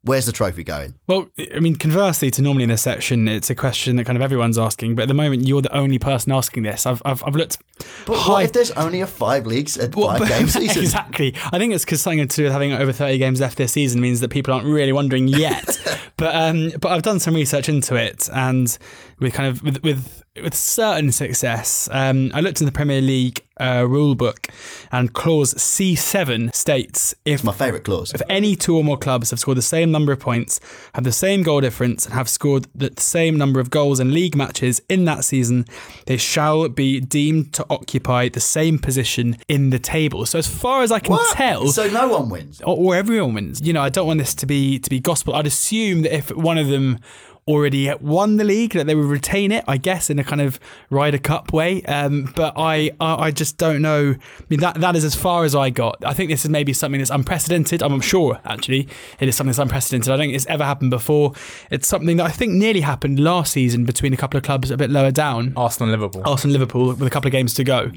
[0.06, 0.96] where's the trophy going?
[1.08, 4.22] Well, I mean, conversely to normally in this section, it's a question that kind of
[4.22, 6.86] everyone's asking, but at the moment, you're the only person asking this.
[6.86, 7.58] I've, I've, I've looked
[8.06, 8.32] But high.
[8.32, 10.84] what if there's only a five leagues, a Well, five game season?
[10.84, 11.36] exactly.
[11.52, 14.00] I think it's because something to do with having over 30 games left this season
[14.02, 15.78] means that people aren't really wondering yet.
[16.18, 18.78] but um, but I've done some research into it, and
[19.20, 23.41] with kind of with with, with certain success, um, I looked in the Premier League
[23.60, 24.50] uh, rule book,
[24.91, 28.13] and clause C7 states if My favourite clause.
[28.13, 30.60] if any two or more clubs have scored the same number of points,
[30.93, 34.36] have the same goal difference, and have scored the same number of goals in league
[34.36, 35.65] matches in that season,
[36.06, 40.26] they shall be deemed to occupy the same position in the table.
[40.26, 41.36] So, as far as I can What?
[41.38, 42.60] tell, So no one wins.
[42.62, 43.62] or, or everyone wins.
[43.62, 45.34] You know, I don't want this to be to be gospel.
[45.34, 47.00] I'd assume that if one of them
[47.47, 49.63] already won the league, that they would retain it.
[49.67, 51.84] I guess in a kind of Ryder Cup way.
[51.84, 54.15] Um, but I, I I just don't know.
[54.17, 56.03] I mean, that that is as far as I got.
[56.03, 57.84] I think this is maybe something that's unprecedented.
[57.84, 58.88] I'm sure actually
[59.19, 60.12] it is something that's unprecedented.
[60.12, 61.34] I don't think it's ever happened before.
[61.69, 64.77] It's something that I think nearly happened last season between a couple of clubs a
[64.77, 65.53] bit lower down.
[65.55, 66.23] Arsenal and Liverpool.
[66.25, 67.91] Arsenal, Liverpool, with a couple of games to go.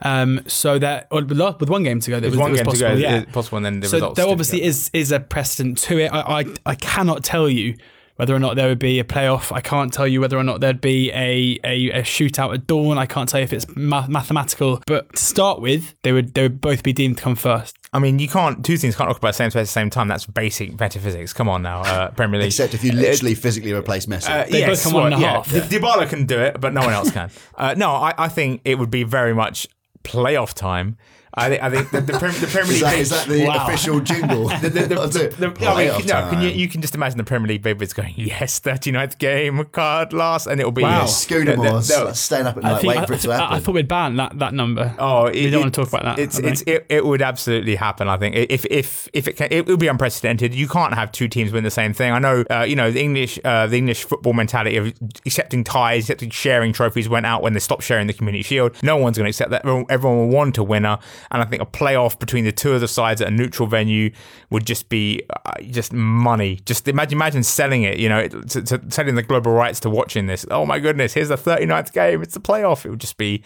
[0.00, 2.88] Um, so that or with one game to go, that was, one was game possible.
[2.90, 3.24] to go, yeah.
[3.26, 4.16] possible, and then the so results.
[4.16, 4.66] there obviously go.
[4.66, 6.12] is is a precedent to it.
[6.12, 7.76] I, I I cannot tell you
[8.22, 9.50] whether or not there would be a playoff.
[9.50, 12.96] I can't tell you whether or not there'd be a, a, a shootout at dawn.
[12.96, 14.80] I can't tell you if it's math- mathematical.
[14.86, 17.76] But to start with, they would they would both be deemed to come first.
[17.92, 18.64] I mean, you can't.
[18.64, 20.06] Two things can't occupy the same space at the same time.
[20.06, 21.32] That's basic metaphysics.
[21.32, 22.46] Come on now, uh, Premier League.
[22.46, 24.30] Except if you literally physically replace Messi.
[24.30, 25.52] Uh, They both come one and a well, half.
[25.52, 25.66] yeah.
[25.66, 27.28] D- Dybala can do it, but no one else can.
[27.56, 29.66] Uh, no, I, I think it would be very much
[30.04, 30.96] playoff time.
[31.34, 32.90] I think I think the, the, Prem- the Premier is, League.
[32.90, 33.66] that, is that the Wow.
[33.66, 34.48] official jingle?
[34.48, 37.62] the, the, the, the- I mean, no, you, you can just imagine the Premier League
[37.62, 41.04] babies going, yes, 39th game, card last, and it'll be Wow.
[41.04, 43.56] Scudamores the- the- staying up at I night waiting for it to happen.
[43.56, 44.94] I thought we'd ban that that number.
[44.98, 46.18] Oh, we don't want to talk about that.
[46.18, 48.08] It's it's it, it would absolutely happen.
[48.08, 50.54] I think if if if it can, it would be unprecedented.
[50.54, 52.12] You can't have two teams win the same thing.
[52.12, 54.92] I know, uh, you know, the English uh, the English football mentality of
[55.24, 58.76] accepting ties, accepting sharing trophies went out when they stopped sharing the Community Shield.
[58.82, 59.62] No one's going to accept that.
[59.64, 60.98] Everyone, everyone will want a winner,
[61.30, 64.10] and I think a playoff between the two of the sides at a neutral venue
[64.50, 66.60] would just be uh, just money.
[66.66, 67.98] Just imagine imagine selling it.
[67.98, 70.44] You know, to, to selling the global rights to watching this.
[70.50, 72.22] Oh my goodness, here's the 39th game.
[72.22, 72.84] It's the playoff.
[72.84, 73.42] It would just be.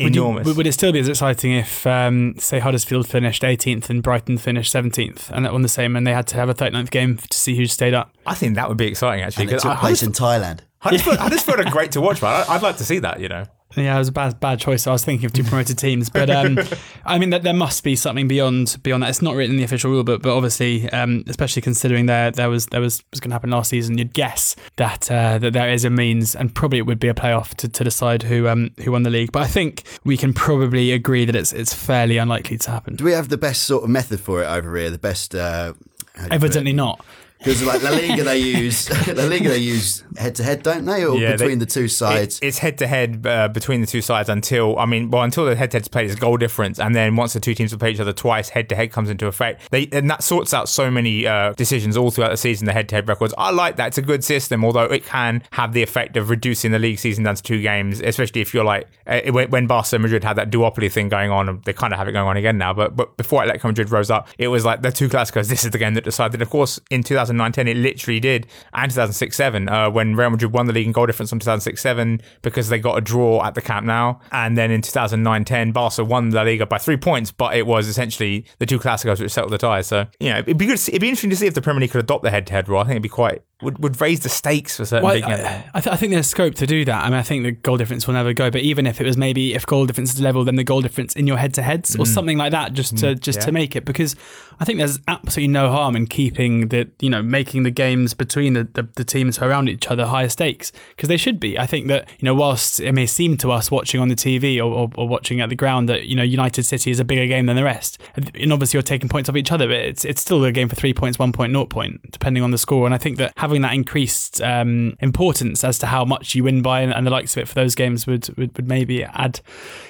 [0.00, 0.46] Would, you- Enormous.
[0.46, 4.38] would- would it still be as exciting if, um, say, Huddersfield finished 18th and Brighton
[4.38, 7.16] finished 17th, and that won the same, and they had to have a 39th game
[7.16, 8.14] to see who stayed up?
[8.24, 9.42] I think that would be exciting actually.
[9.42, 10.60] and it 'cause took I- place in Thailand.
[10.78, 12.44] Huddersfield, Huddersfield are great to watch, man.
[12.48, 13.18] I- I'd like to see that.
[13.18, 14.86] You know, Yeah, it was a bad bad choice.
[14.86, 16.58] I was thinking of two promoted teams, but um,
[17.04, 19.10] I mean, that there must be something beyond beyond that.
[19.10, 22.48] It's not written in the official rule book, but obviously, um, especially considering there there
[22.48, 25.70] was there was was going to happen last season, you'd guess that uh, that there
[25.70, 28.70] is a means, and probably it would be a playoff to, to decide who um
[28.84, 29.32] who won the league.
[29.32, 32.96] But I think we can probably agree that it's it's fairly unlikely to happen.
[32.96, 34.90] Do we have the best sort of method for it over here?
[34.90, 35.34] The best.
[35.34, 35.74] Uh,
[36.14, 36.32] how do you put it?
[36.32, 37.04] Evidently not.
[37.38, 41.04] Because like La Liga, they use La Liga, they use head to head, don't they,
[41.04, 42.38] or Yeah, they- between the two sides?
[42.40, 43.22] It- it's head to head
[43.52, 46.18] between the two sides until I mean, well, until the head to head's played, it's
[46.18, 48.74] goal difference, and then once the two teams have played each other twice, head to
[48.76, 49.70] head comes into effect.
[49.70, 52.66] They and that sorts out so many uh, decisions all throughout the season.
[52.66, 53.88] The head to head records, I like that.
[53.88, 57.24] It's a good system, although it can have the effect of reducing the league season
[57.24, 60.50] down to two games, especially if you're like uh, when Barca and Madrid had that
[60.50, 61.48] duopoly thing going on.
[61.48, 63.90] and They kind of have it going on again now, but but before Atletico Madrid
[63.90, 65.48] rose up, it was like the two Clásicos.
[65.48, 66.42] This is the game that decided.
[66.42, 70.72] Of course, in 2009-10, it literally did, and 2006-7 uh, when Real Madrid won the
[70.72, 74.16] league in goal difference on 2006-7 because they got a draw at the Camp Nou,
[74.32, 78.44] and then in 2009-10, Barca won La Liga by three points, but it was essentially
[78.58, 79.80] the two Clásicos which settled the tie.
[79.80, 80.78] So you know, it'd be good.
[80.78, 82.78] See, it'd be interesting to see if the Premier League could adopt the head-to-head rule.
[82.78, 85.40] I think it'd be quite would, would raise the stakes for certain Well, big games.
[85.40, 87.04] I, I, th- I think there's scope to do that.
[87.04, 88.50] I mean, I think the goal difference will never go.
[88.50, 91.16] But even if it was maybe if goal difference is level, then the goal difference
[91.16, 92.06] in your head-to-heads or mm.
[92.06, 93.20] something like that, just to mm.
[93.20, 93.46] just yeah.
[93.46, 94.14] to make it, because
[94.60, 98.52] I think there's absolutely no harm in keeping the you know making the games between
[98.52, 101.58] the, the, the teams around each other higher stakes because they should be.
[101.58, 104.58] I think that you know whilst it may seem to us watching on the TV
[104.58, 107.26] or, or, or watching at the ground that you know United City is a bigger
[107.26, 110.20] game than the rest, and obviously you're taking points off each other, but it's it's
[110.20, 112.86] still a game for three points, one point, naught point, depending on the score.
[112.86, 116.60] And I think that having that increased um, importance as to how much you win
[116.60, 119.40] by and, and the likes of it for those games would, would, would maybe add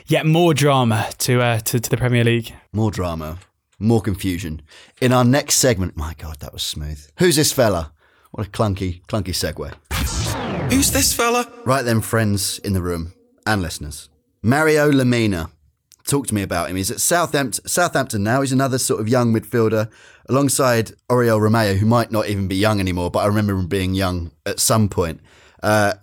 [0.06, 2.54] yet more drama to, uh, to to the Premier League.
[2.72, 3.38] More drama,
[3.80, 4.62] more confusion.
[5.00, 7.04] In our next segment, my God, that was smooth.
[7.18, 7.92] Who's this fella?
[8.30, 9.74] What a clunky, clunky segue.
[10.70, 11.50] Who's this fella?
[11.64, 14.08] Right then, friends in the room and listeners.
[14.42, 15.50] Mario Lemina.
[16.06, 16.76] Talk to me about him.
[16.76, 18.40] He's at Southampton, Southampton now.
[18.40, 19.90] He's another sort of young midfielder
[20.28, 23.94] alongside Oriol Romeu, who might not even be young anymore, but I remember him being
[23.94, 25.20] young at some point.
[25.62, 25.94] Uh,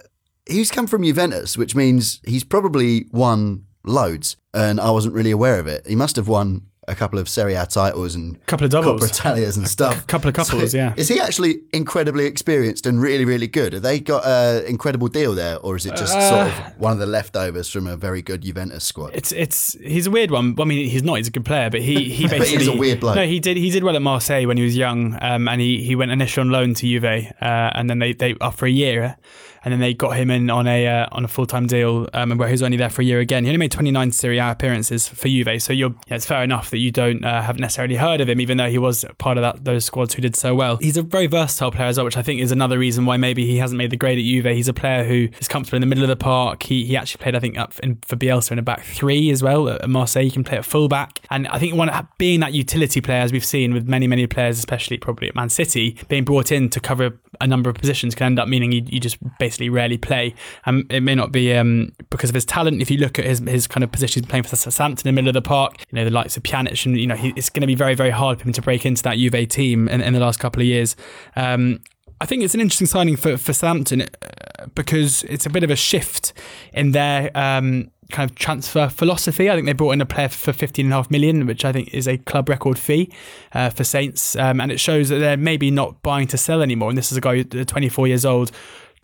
[0.47, 5.59] he's come from Juventus, which means he's probably won loads, and I wasn't really aware
[5.59, 5.85] of it.
[5.87, 9.01] He must have won a couple of Serie A titles and a Couple of doubles.
[9.01, 10.03] Coppa Italias and stuff.
[10.03, 10.93] A couple of couples, yeah.
[10.97, 13.73] Is he actually incredibly experienced and really, really good?
[13.73, 16.93] Have they got an incredible deal there, or is it just Uh, sort of one
[16.93, 19.11] of the leftovers from a very good Juventus squad?
[19.13, 20.55] It's it's he's a weird one.
[20.59, 21.15] I mean, he's not.
[21.15, 23.15] He's a good player, but he he basically he's a weird bloke.
[23.15, 25.83] No, he did he did well at Marseille when he was young, um, and he
[25.83, 29.17] he went initially on loan to Juve, uh, and then they they after a year.
[29.65, 32.37] And then they got him in on a uh, on a full time deal, um,
[32.37, 33.43] where he was only there for a year again.
[33.43, 36.77] He only made 29 Serie A appearances for Juve, so yeah, it's fair enough that
[36.77, 39.65] you don't uh, have necessarily heard of him, even though he was part of that
[39.65, 40.77] those squads who did so well.
[40.77, 43.45] He's a very versatile player as well, which I think is another reason why maybe
[43.45, 44.45] he hasn't made the grade at Juve.
[44.45, 46.63] He's a player who is comfortable in the middle of the park.
[46.63, 49.41] He he actually played, I think, up in, for Bielsa in a back three as
[49.41, 50.23] well at Marseille.
[50.23, 53.31] He can play at full back, and I think one being that utility player, as
[53.31, 56.79] we've seen with many many players, especially probably at Man City, being brought in to
[56.79, 60.35] cover a number of positions can end up meaning you, you just basically rarely play.
[60.65, 62.81] Um, it may not be um, because of his talent.
[62.81, 65.21] If you look at his his kind of position, he's playing for Southampton in the
[65.21, 67.49] middle of the park, you know the likes of Pjanic, and you know he, it's
[67.49, 70.01] going to be very very hard for him to break into that Juve team in,
[70.01, 70.95] in the last couple of years.
[71.35, 71.81] Um,
[72.21, 75.69] I think it's an interesting signing for for Southampton uh, because it's a bit of
[75.69, 76.33] a shift
[76.73, 79.49] in their um, kind of transfer philosophy.
[79.49, 82.17] I think they brought in a player for 15.5 million, which I think is a
[82.17, 83.11] club record fee
[83.53, 84.35] uh, for Saints.
[84.35, 86.89] Um, and it shows that they're maybe not buying to sell anymore.
[86.89, 88.51] And this is a guy 24 years old,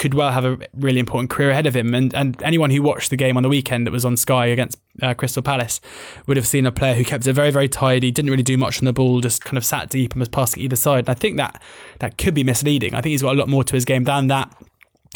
[0.01, 1.93] could well have a really important career ahead of him.
[1.93, 4.79] And, and anyone who watched the game on the weekend that was on Sky against
[4.99, 5.79] uh, Crystal Palace
[6.25, 8.79] would have seen a player who kept it very, very tidy, didn't really do much
[8.79, 11.01] on the ball, just kind of sat deep and was passing either side.
[11.01, 11.61] And I think that
[11.99, 12.95] that could be misleading.
[12.95, 14.51] I think he's got a lot more to his game than that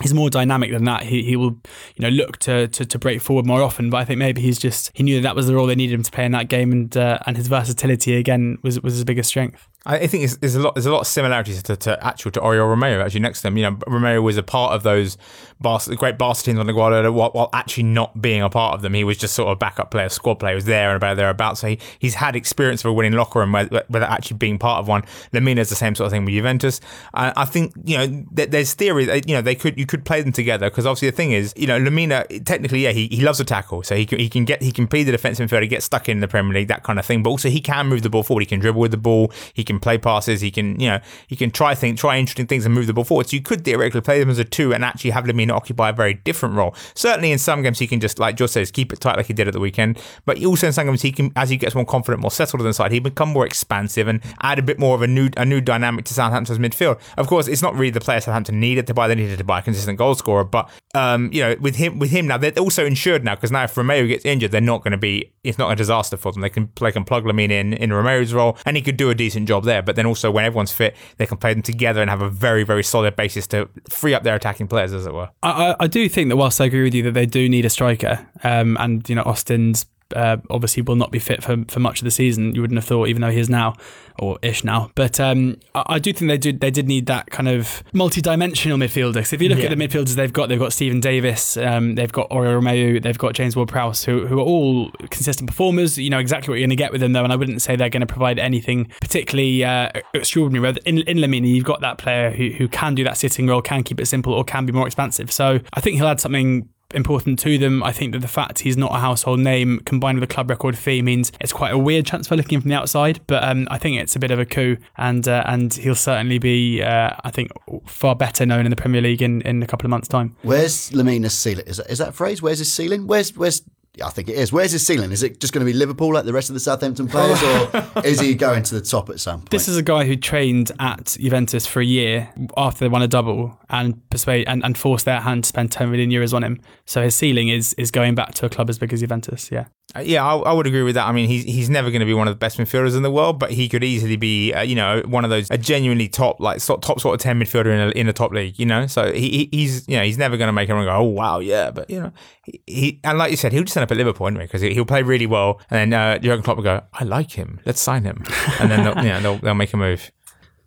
[0.02, 1.04] he's more dynamic than that.
[1.04, 1.58] He he will
[1.96, 3.90] you know look to, to to break forward more often.
[3.90, 5.96] But I think maybe he's just he knew that, that was the role they needed
[5.96, 9.04] him to play in that game, and uh, and his versatility again was was his
[9.04, 9.68] biggest strength.
[9.86, 10.76] I think there's a lot.
[10.76, 13.58] There's a lot of similarities to, to actual to Oriol Romeu actually next to him.
[13.58, 15.18] You know, Romeu was a part of those
[15.62, 18.94] Barca, great teams on the Guardiola while, while actually not being a part of them.
[18.94, 21.62] He was just sort of backup player, squad player, he was there and about thereabouts.
[21.62, 24.88] So he, he's had experience of a winning locker room without actually being part of
[24.88, 25.04] one.
[25.34, 26.82] Lemina's the same sort of thing with Juventus.
[27.14, 30.04] I, I think you know th- there's theory that you know they could you could
[30.04, 33.22] play them together because obviously the thing is you know Lemina technically yeah he, he
[33.22, 35.70] loves a tackle so he can he can get he can play the defensive midfielder,
[35.70, 37.24] get stuck in the Premier League that kind of thing.
[37.24, 38.42] But also he can move the ball forward.
[38.42, 39.32] He can dribble with the ball.
[39.54, 40.42] He can play passes.
[40.42, 43.04] He can you know he can try things, try interesting things and move the ball
[43.04, 43.30] forward.
[43.30, 45.94] So you could theoretically play them as a two and actually have Lemina occupy a
[45.94, 46.76] very different role.
[46.94, 49.34] Certainly in some games he can just like George says keep it tight like he
[49.34, 50.00] did at the weekend.
[50.26, 52.68] But also in some games he can as he gets more confident, more settled on
[52.68, 55.46] the side, he become more expansive and add a bit more of a new a
[55.46, 57.00] new dynamic to Southampton's midfield.
[57.18, 59.08] Of course, it's not really the player Southampton needed to buy.
[59.08, 60.44] They needed to buy a consistent goal scorer.
[60.44, 63.64] But um, you know with him with him now they're also insured now because now
[63.64, 66.42] if Romeu gets injured, they're not going to be it's not a disaster for them.
[66.42, 69.16] They can they can plug Lamine in in Romero's role and he could do a
[69.16, 69.82] decent job there.
[69.82, 72.64] But then also when everyone's fit, they can play them together and have a very
[72.64, 75.30] very solid basis to free up their attacking players as it were.
[75.44, 77.70] I, I, do think that whilst I agree with you that they do need a
[77.70, 82.00] striker, um, and you know Austin's uh, obviously will not be fit for, for much
[82.00, 82.56] of the season.
[82.56, 83.74] You wouldn't have thought, even though he is now
[84.18, 84.90] or ish now.
[84.96, 88.78] But um, I, I, do think they did they did need that kind of multi-dimensional
[88.78, 89.16] midfielder.
[89.16, 89.66] Because if you look yeah.
[89.66, 93.18] at the midfielders they've got, they've got Steven Davis, um, they've got Oriol Romeu, they've
[93.18, 95.98] got James Ward-Prowse, who who are all consistent performers.
[95.98, 97.76] You know exactly what you're going to get with them, though, and I wouldn't say
[97.76, 100.76] they're going to provide anything particularly uh, extraordinary.
[100.86, 103.84] In, in Lamine, you've got that player who who can do that sitting role, can
[103.84, 105.32] keep it simple, or can be more expansive.
[105.32, 107.84] So I think he'll add something important to them.
[107.84, 110.78] I think that the fact he's not a household name combined with a club record
[110.78, 113.20] fee means it's quite a weird transfer looking from the outside.
[113.28, 116.40] But um, I think it's a bit of a coup, and uh, and he'll certainly
[116.40, 117.52] be, uh, I think,
[117.88, 120.36] far better known in the Premier League in, in a couple of months' time.
[120.44, 121.66] Where's Lemina's ceiling?
[121.68, 122.42] Is that, is that phrase?
[122.42, 123.08] Where's his ceiling?
[123.08, 123.62] Where's where's
[124.04, 124.52] I think it is.
[124.52, 125.12] Where's his ceiling?
[125.12, 128.02] Is it just going to be Liverpool like the rest of the Southampton players, or
[128.04, 129.52] is he going to the top at some point?
[129.52, 133.08] This is a guy who trained at Juventus for a year after they won a
[133.08, 136.60] double and persuade and, and forced their hand to spend 10 million euros on him.
[136.86, 139.52] So his ceiling is is going back to a club as big as Juventus.
[139.52, 139.66] Yeah.
[139.96, 141.08] Uh, yeah, I, I, would agree with that.
[141.08, 143.12] I mean, he's he's never going to be one of the best midfielders in the
[143.12, 146.40] world, but he could easily be, uh, you know, one of those a genuinely top
[146.40, 148.60] like top sort of ten midfielder in a, in a top league.
[148.60, 151.04] You know, so he he's you know he's never going to make everyone go, oh
[151.04, 151.72] wow, yeah.
[151.72, 152.12] But you know,
[152.44, 154.86] he, he and like you said, he'll just end up at Liverpool anyway because he'll
[154.86, 158.04] play really well, and then uh, Jurgen Klopp will go, I like him, let's sign
[158.04, 158.24] him,
[158.60, 160.12] and then they'll, you know, they'll they'll make a move.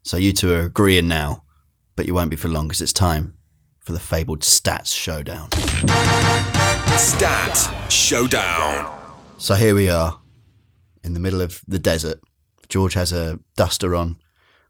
[0.02, 1.44] So you two are agreeing now,
[1.96, 3.35] but you won't be for long because it's time
[3.81, 5.50] for the fabled stats showdown.
[6.98, 8.94] Stats showdown.
[9.38, 10.20] So here we are
[11.04, 12.20] in the middle of the desert.
[12.68, 14.16] George has a duster on.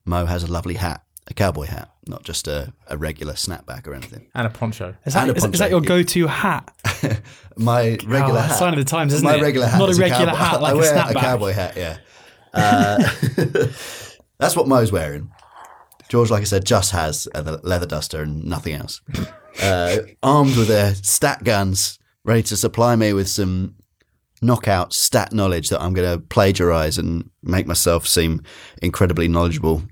[0.05, 3.95] Mo has a lovely hat, a cowboy hat, not just a, a regular snapback or
[3.95, 4.29] anything.
[4.35, 4.95] And a poncho.
[5.07, 6.73] Is that, And a is, is that your go-to hat?
[7.57, 8.59] My regular Oh, hat.
[8.59, 9.43] sign of the times, isn't My it?
[9.43, 9.79] regular hat.
[9.79, 11.21] Not a regular cowboy- hat like I a wear snapback.
[11.21, 11.99] cowboy hat, yeah.
[12.55, 13.09] Uh,
[14.39, 15.31] that's what Mo's wearing.
[16.09, 19.01] George, like I said, just has a leather duster and nothing else.
[19.63, 23.75] Uh, armed with their stat guns, ready to supply me with some
[24.41, 28.43] knockout stat knowledge that I'm going to plagiarize and make myself seem
[28.81, 29.83] incredibly knowledgeable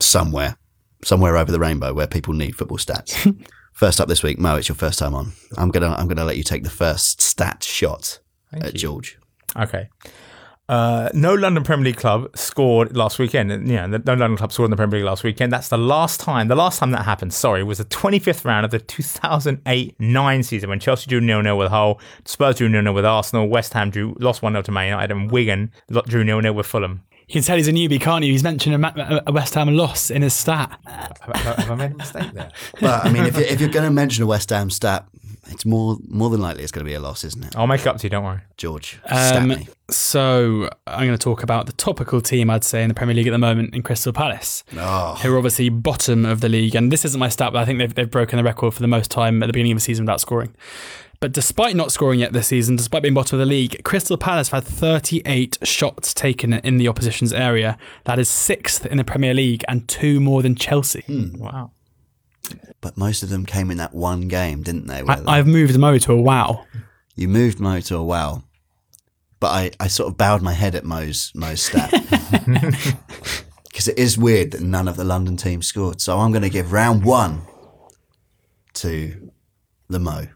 [0.00, 0.56] somewhere,
[1.04, 3.34] somewhere over the rainbow where people need football stats.
[3.72, 5.32] first up this week, Mo, it's your first time on.
[5.56, 8.20] I'm gonna I'm gonna let you take the first stat shot
[8.52, 8.78] at you.
[8.78, 9.18] George.
[9.56, 9.88] Okay.
[10.66, 13.68] Uh, no London Premier League club scored last weekend.
[13.68, 15.52] Yeah, no London club scored in the Premier League last weekend.
[15.52, 16.48] That's the last time.
[16.48, 20.80] The last time that happened, sorry, was the 25th round of the 2008-9 season when
[20.80, 24.64] Chelsea drew 0-0 with Hull, Spurs drew 0-0 with Arsenal, West Ham drew lost 1-0
[24.64, 25.70] to Man United, and Wigan
[26.06, 27.02] drew 0-0 with Fulham.
[27.28, 28.32] You can tell he's a newbie, can't you?
[28.32, 30.78] He's mentioned a, Ma- a West Ham loss in his stat.
[30.86, 32.50] Have, have- have I made a mistake there?
[32.80, 35.06] But I mean, if, you, if you're going to mention a West Ham stat,
[35.48, 37.56] it's more more than likely it's going to be a loss, isn't it?
[37.56, 38.10] I'll make it up to you.
[38.10, 38.40] Don't worry.
[38.56, 39.68] George, stat Um, me.
[39.90, 43.26] so I'm going to talk about the topical team, I'd say, in the Premier League
[43.26, 46.74] at the moment in Crystal Palace, Oh, who are obviously bottom of the league.
[46.74, 48.86] And this isn't my stat, but I think they've, they've broken the record for the
[48.88, 50.54] most time at the beginning of the season without scoring.
[51.24, 54.50] But despite not scoring yet this season, despite being bottom of the league, Crystal Palace
[54.50, 57.78] have had 38 shots taken in the opposition's area.
[58.04, 61.00] That is sixth in the Premier League and two more than Chelsea.
[61.06, 61.38] Hmm.
[61.38, 61.70] Wow.
[62.82, 65.02] but most of them came in that one game, didn't they?
[65.02, 66.66] where I, I've moved Mo to a wow.
[67.16, 68.42] you moved Mo to a wow,
[69.40, 71.90] but I, I sort of bowed my head at Mo's Mo's stat
[73.70, 76.02] because it is weird that none of the London teams scored.
[76.02, 77.46] So I'm going to give round one
[78.74, 79.30] to
[79.88, 80.26] the Mo,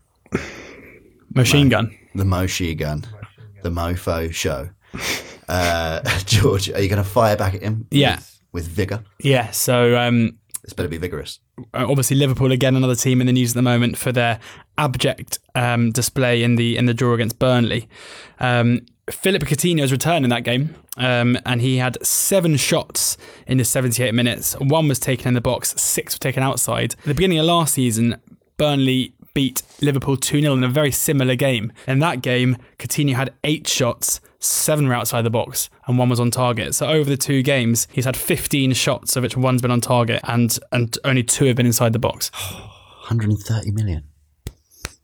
[1.35, 1.97] Machine gun.
[2.15, 3.05] the Mo She Gun,
[3.63, 4.71] the Mofo Show.
[5.49, 7.87] Uh, George, are you going to fire back at him?
[7.91, 8.17] Yeah.
[8.17, 9.05] with, with vigor.
[9.21, 11.39] Yeah, so um, It's better be vigorous.
[11.75, 14.39] uh, obviously Liverpool again another team in the news at the moment for their
[14.77, 17.89] abject um, display in the in the draw against Burnley.
[18.41, 23.65] Um, Philippe Coutinho's return in that game, um, and he had seven shots in the
[23.65, 24.53] 78 minutes.
[24.61, 26.93] One was taken in the box, six were taken outside.
[26.93, 28.21] At the beginning of last season,
[28.59, 31.73] Burnley beat Liverpool 2 0 in a very similar game.
[31.87, 36.21] In that game, Coutinho had eight shots, seven were outside the box, and one was
[36.21, 36.75] on target.
[36.75, 40.21] So over the two games, he's had 15 shots, of which one's been on target,
[40.25, 42.31] and, and only two have been inside the box.
[43.09, 44.05] 130 million.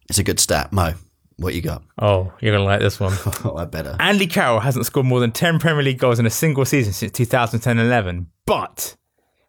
[0.08, 0.94] It's a good stat, Mo.
[1.36, 1.82] What you got?
[1.98, 3.12] Oh, you're gonna like this one.
[3.44, 3.96] Oh, I better.
[3.98, 7.12] Andy Carroll hasn't scored more than 10 Premier League goals in a single season since
[7.12, 8.94] 2010-11, but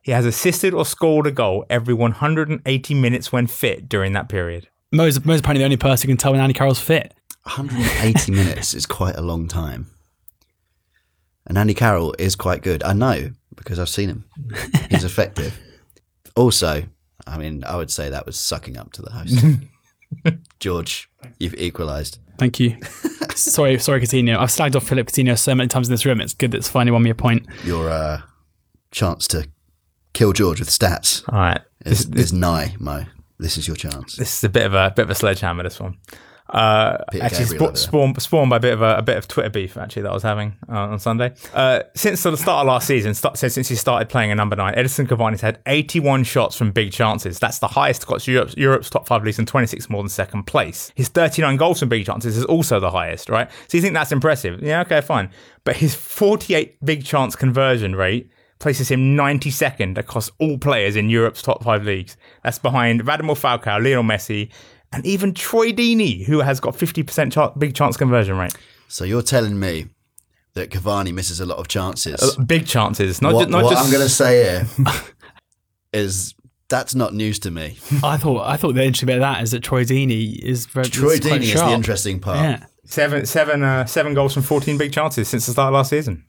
[0.05, 4.67] he has assisted or scored a goal every 180 minutes when fit during that period.
[4.91, 7.15] Mo's, Mo's apparently the only person who can tell when Andy Carroll's fit.
[7.41, 9.87] 180 minutes is quite a long time.
[11.47, 12.83] And Andy Carroll is quite good.
[12.83, 14.25] I know because I've seen him.
[14.89, 15.59] He's effective.
[16.37, 16.83] Also,
[17.25, 20.37] I mean, I would say that was sucking up to the host.
[20.59, 22.19] George, you've equalised.
[22.37, 22.77] Thank you.
[23.35, 24.37] sorry, sorry, Coutinho.
[24.37, 26.19] I've slagged off Philippe Coutinho so many times in this room.
[26.19, 27.47] It's good that it's finally won me a point.
[27.63, 28.23] Your uh,
[28.91, 29.47] chance to
[30.15, 31.61] kill George with stats All right.
[31.85, 33.03] is, is nigh, Mo.
[33.37, 34.15] This is your chance.
[34.15, 35.61] This is a bit of a bit of a sledgehammer.
[35.61, 35.97] This one.
[36.47, 39.49] Uh, Peter actually, spa- spawned, spawned by a bit of a, a bit of Twitter
[39.49, 41.33] beef actually that I was having uh, on Sunday.
[41.53, 44.55] Uh, since the start of last season, start, since, since he started playing a number
[44.55, 47.39] nine, Edinson Cavani's had 81 shots from big chances.
[47.39, 50.91] That's the highest across Europe's, Europe's top five leagues and 26 more than second place.
[50.95, 53.49] His 39 goals from big chances is also the highest, right?
[53.67, 54.61] So you think that's impressive?
[54.61, 55.31] Yeah, okay, fine.
[55.63, 58.29] But his 48 big chance conversion rate
[58.59, 62.17] places him 92nd across all players in Europe's top five leagues.
[62.43, 64.49] That's behind Radamel Falcao, Lionel Messi,
[64.91, 68.53] and even Troy Deeney, who has got 50% ch- big chance conversion rate.
[68.87, 69.87] So you're telling me
[70.53, 72.37] that Cavani misses a lot of chances.
[72.37, 73.85] Big chances, not, what ju- not what just.
[73.85, 74.67] I'm going to say here
[75.93, 76.33] is
[76.69, 77.77] that's not news to me.
[78.03, 80.87] I thought I thought the interesting bit of that is that Troy Deeney is very
[80.87, 82.37] Troy is quite Deeney is the interesting part.
[82.39, 82.65] Yeah.
[82.85, 86.23] Seven, seven, uh, seven goals from 14 big chances since the start of last season.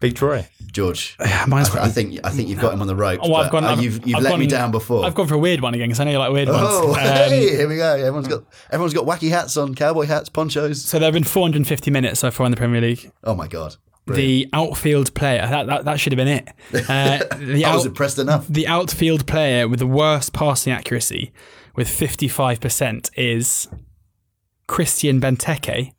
[0.00, 0.48] Big Troy.
[0.72, 1.16] George,
[1.48, 3.22] mine's I, I think I think you've got him on the ropes.
[3.28, 3.64] Oh, I've gone.
[3.64, 5.04] uh, I've- you've you've I've let me down before.
[5.04, 6.96] I've gone for a weird one again because I know you like weird Oh, ones.
[6.98, 7.94] Um, hey, here we go.
[7.94, 10.82] Everyone's got everyone's got wacky hats on, cowboy hats, ponchos.
[10.84, 13.10] so there have been 450 minutes so far in the Premier League.
[13.24, 13.76] Oh my god,
[14.06, 16.48] The outfield player that, that that should have been it.
[16.88, 18.46] Uh, the, I was impressed enough.
[18.48, 21.32] the outfield player with the worst passing accuracy,
[21.74, 23.66] with 55%, is
[24.66, 25.92] Christian Benteke,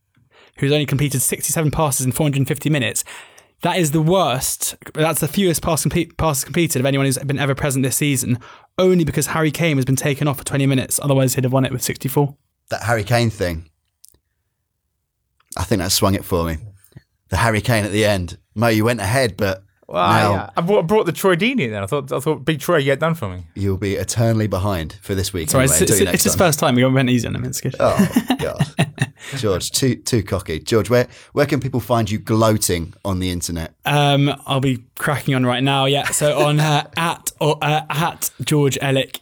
[0.57, 3.03] who's only completed 67 passes in 450 minutes.
[3.61, 4.75] That is the worst.
[4.93, 8.39] That's the fewest pass compe- passes completed of anyone who's been ever present this season,
[8.79, 10.99] only because Harry Kane has been taken off for 20 minutes.
[11.03, 12.35] Otherwise, he'd have won it with 64.
[12.69, 13.69] That Harry Kane thing.
[15.57, 16.57] I think that swung it for me.
[17.29, 18.37] The Harry Kane at the end.
[18.55, 21.61] Mo, you went ahead, but Well, now I, I, brought, I brought the Troy Deeney
[21.65, 21.83] in there.
[21.83, 23.45] I thought, I thought Big Troy get done for me.
[23.55, 25.49] you'll be eternally behind for this week.
[25.49, 26.75] Sorry, anyway, it's, until it's, it's his first time.
[26.75, 27.43] We went easy on him.
[27.45, 27.75] It's good.
[27.79, 27.97] Oh
[28.39, 28.65] God,
[29.37, 30.59] George, too too cocky.
[30.59, 33.73] George, where where can people find you gloating on the internet?
[33.85, 35.85] Um, I'll be cracking on right now.
[35.85, 36.07] Yeah.
[36.07, 39.19] So on uh, at or uh, at George Elek.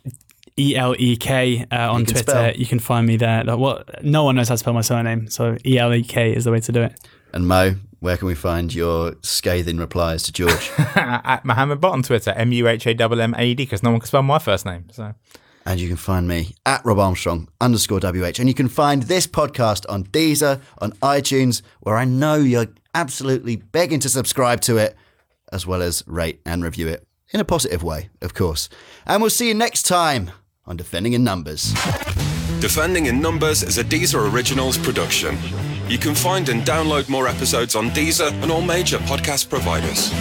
[0.57, 2.32] E L E K uh, on can Twitter.
[2.32, 2.51] spell.
[2.53, 3.45] You can find me there.
[3.45, 4.03] Like, what?
[4.03, 6.51] No one knows how to spell my surname, so E L E K is the
[6.51, 6.99] way to do it.
[7.32, 10.71] And Mo, where can we find your scathing replies to George?
[10.95, 13.84] At Muhammad Butt on Twitter, M U H A M M A E D, because
[13.84, 14.86] no one can spell my first name.
[14.91, 15.13] So
[15.70, 18.39] and you can find me at Rob Armstrong underscore WH.
[18.39, 23.57] And you can find this podcast on Deezer, on iTunes, where I know you're absolutely
[23.57, 24.95] begging to subscribe to it,
[25.53, 28.67] as well as rate and review it in a positive way, of course.
[29.05, 30.32] And we'll see you next time
[30.65, 31.72] on Defending in Numbers.
[32.59, 35.38] Defending in Numbers is a Deezer Originals production.
[35.88, 40.11] You can find and download more episodes on Deezer and all major podcast providers.